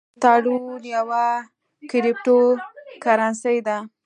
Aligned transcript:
ټرون 0.21 0.61
یوه 0.95 1.25
کریپټو 1.91 2.37
کرنسي 3.03 3.57
ده 3.67 3.77